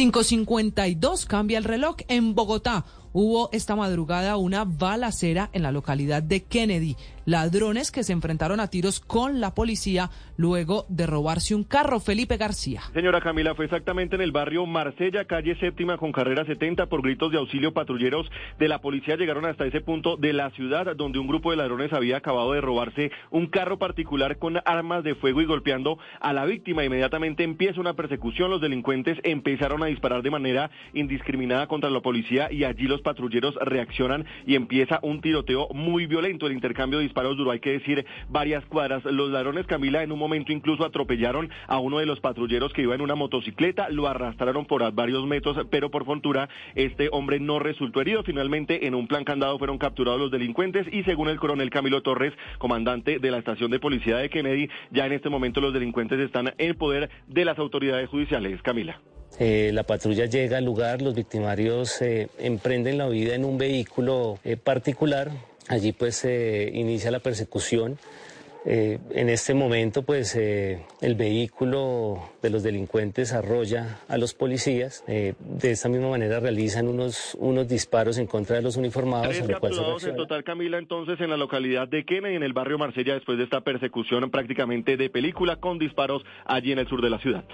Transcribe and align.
552 0.00 1.26
cambia 1.26 1.58
el 1.58 1.64
reloj 1.64 1.96
en 2.08 2.34
Bogotá. 2.34 2.86
Hubo 3.12 3.48
esta 3.52 3.74
madrugada 3.74 4.36
una 4.36 4.64
balacera 4.64 5.50
en 5.52 5.62
la 5.62 5.72
localidad 5.72 6.22
de 6.22 6.44
Kennedy. 6.44 6.96
Ladrones 7.26 7.90
que 7.90 8.02
se 8.02 8.12
enfrentaron 8.12 8.60
a 8.60 8.68
tiros 8.68 9.00
con 9.00 9.40
la 9.40 9.54
policía 9.54 10.10
luego 10.36 10.86
de 10.88 11.06
robarse 11.06 11.54
un 11.54 11.64
carro. 11.64 12.00
Felipe 12.00 12.36
García. 12.36 12.82
Señora 12.94 13.20
Camila, 13.20 13.54
fue 13.54 13.66
exactamente 13.66 14.16
en 14.16 14.22
el 14.22 14.32
barrio 14.32 14.64
Marsella, 14.66 15.24
calle 15.26 15.56
séptima 15.60 15.98
con 15.98 16.12
carrera 16.12 16.44
70 16.44 16.86
por 16.86 17.02
gritos 17.02 17.30
de 17.30 17.38
auxilio 17.38 17.72
patrulleros 17.72 18.30
de 18.58 18.68
la 18.68 18.80
policía 18.80 19.16
llegaron 19.16 19.44
hasta 19.44 19.66
ese 19.66 19.80
punto 19.80 20.16
de 20.16 20.32
la 20.32 20.50
ciudad 20.50 20.96
donde 20.96 21.18
un 21.18 21.26
grupo 21.26 21.50
de 21.50 21.56
ladrones 21.56 21.92
había 21.92 22.18
acabado 22.18 22.52
de 22.52 22.60
robarse 22.60 23.10
un 23.30 23.46
carro 23.46 23.78
particular 23.78 24.38
con 24.38 24.58
armas 24.64 25.04
de 25.04 25.14
fuego 25.14 25.40
y 25.40 25.46
golpeando 25.46 25.98
a 26.20 26.32
la 26.32 26.44
víctima. 26.44 26.84
Inmediatamente 26.84 27.42
empieza 27.42 27.80
una 27.80 27.94
persecución. 27.94 28.50
Los 28.50 28.60
delincuentes 28.60 29.18
empezaron 29.24 29.82
a 29.82 29.86
disparar 29.86 30.22
de 30.22 30.30
manera 30.30 30.70
indiscriminada 30.94 31.66
contra 31.66 31.90
la 31.90 32.00
policía 32.00 32.50
y 32.50 32.64
allí 32.64 32.84
los 32.84 32.99
patrulleros 33.00 33.54
reaccionan 33.56 34.26
y 34.46 34.54
empieza 34.54 34.98
un 35.02 35.20
tiroteo 35.20 35.68
muy 35.72 36.06
violento. 36.06 36.46
El 36.46 36.52
intercambio 36.52 36.98
de 36.98 37.04
disparos 37.04 37.36
duró, 37.36 37.50
hay 37.50 37.60
que 37.60 37.72
decir, 37.72 38.04
varias 38.28 38.64
cuadras. 38.66 39.04
Los 39.04 39.30
ladrones, 39.30 39.66
Camila, 39.66 40.02
en 40.02 40.12
un 40.12 40.18
momento 40.18 40.52
incluso 40.52 40.84
atropellaron 40.84 41.50
a 41.66 41.78
uno 41.78 41.98
de 41.98 42.06
los 42.06 42.20
patrulleros 42.20 42.72
que 42.72 42.82
iba 42.82 42.94
en 42.94 43.00
una 43.00 43.14
motocicleta, 43.14 43.88
lo 43.90 44.08
arrastraron 44.08 44.66
por 44.66 44.80
varios 44.92 45.26
metros, 45.26 45.56
pero 45.70 45.90
por 45.90 46.04
fortuna 46.04 46.48
este 46.74 47.08
hombre 47.12 47.40
no 47.40 47.58
resultó 47.58 48.00
herido. 48.00 48.22
Finalmente, 48.22 48.86
en 48.86 48.94
un 48.94 49.06
plan 49.06 49.24
candado 49.24 49.58
fueron 49.58 49.78
capturados 49.78 50.20
los 50.20 50.30
delincuentes 50.30 50.86
y 50.92 51.02
según 51.04 51.28
el 51.28 51.38
coronel 51.38 51.70
Camilo 51.70 52.02
Torres, 52.02 52.32
comandante 52.58 53.18
de 53.18 53.30
la 53.30 53.38
estación 53.38 53.70
de 53.70 53.80
policía 53.80 54.16
de 54.16 54.30
Kennedy, 54.30 54.68
ya 54.90 55.06
en 55.06 55.12
este 55.12 55.28
momento 55.28 55.60
los 55.60 55.72
delincuentes 55.72 56.20
están 56.20 56.54
en 56.58 56.74
poder 56.76 57.10
de 57.26 57.44
las 57.44 57.58
autoridades 57.58 58.08
judiciales. 58.08 58.62
Camila. 58.62 59.00
Eh, 59.40 59.70
la 59.72 59.84
patrulla 59.84 60.26
llega 60.26 60.58
al 60.58 60.66
lugar, 60.66 61.00
los 61.00 61.14
victimarios 61.14 62.02
eh, 62.02 62.28
emprenden 62.38 62.98
la 62.98 63.08
vida 63.08 63.34
en 63.34 63.46
un 63.46 63.56
vehículo 63.56 64.38
eh, 64.44 64.58
particular, 64.58 65.30
allí 65.66 65.92
pues 65.92 66.16
se 66.16 66.70
inicia 66.74 67.10
la 67.10 67.20
persecución. 67.20 67.98
en 68.66 69.30
este 69.30 69.54
momento 69.54 70.02
pues 70.02 70.36
el 70.36 71.14
vehículo 71.14 72.20
de 72.42 72.50
los 72.50 72.62
delincuentes 72.62 73.32
arrolla 73.32 74.00
a 74.06 74.18
los 74.18 74.34
policías, 74.34 75.02
de 75.06 75.34
esta 75.62 75.88
misma 75.88 76.10
manera 76.10 76.40
realizan 76.40 76.86
unos, 76.86 77.34
unos 77.40 77.66
disparos 77.66 78.18
en 78.18 78.26
contra 78.26 78.56
de 78.56 78.62
los 78.62 78.76
uniformados. 78.76 79.28
Tres 79.28 79.48
capturados 79.48 80.04
en 80.04 80.16
total, 80.16 80.44
Camila, 80.44 80.76
entonces 80.76 81.18
en 81.22 81.30
la 81.30 81.38
localidad 81.38 81.88
de 81.88 82.04
Kennedy, 82.04 82.36
en 82.36 82.42
el 82.42 82.52
barrio 82.52 82.76
Marsella, 82.76 83.14
después 83.14 83.38
de 83.38 83.44
esta 83.44 83.62
persecución 83.62 84.30
prácticamente 84.30 84.98
de 84.98 85.08
película 85.08 85.56
con 85.56 85.78
disparos 85.78 86.22
allí 86.44 86.72
en 86.72 86.80
el 86.80 86.86
sur 86.86 87.00
de 87.00 87.08
la 87.08 87.18
ciudad. 87.18 87.44